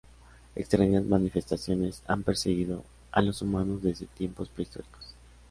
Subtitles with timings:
[0.55, 5.13] Extrañas manifestaciones han perseguido a los humanos desde tiempos prehistóricos.